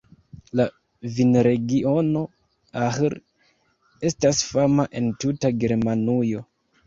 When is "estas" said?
4.11-4.41